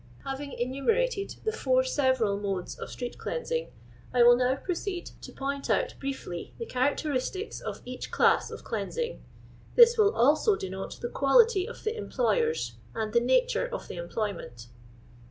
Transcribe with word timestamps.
Having 0.25 0.53
enumerated 0.53 1.35
the 1.43 1.51
four 1.51 1.83
several 1.83 2.39
modes 2.39 2.73
of 2.79 2.89
street 2.89 3.19
cleansing, 3.19 3.71
I 4.11 4.23
will 4.23 4.35
now 4.35 4.55
proceed 4.55 5.11
to 5.21 5.31
point 5.31 5.69
out 5.69 5.93
briefly 5.99 6.55
the 6.57 6.65
characteristics 6.65 7.59
of 7.61 7.83
each 7.85 8.09
class 8.09 8.49
of 8.49 8.63
cleansing. 8.63 9.23
This 9.75 9.99
will 9.99 10.15
also 10.15 10.55
denote 10.55 10.99
the 11.01 11.09
quality 11.09 11.67
of 11.69 11.83
the 11.83 11.95
employers 11.95 12.77
and 12.95 13.13
the 13.13 13.21
nature 13.21 13.67
of 13.67 13.87
the 13.87 13.97
employment. 13.97 14.69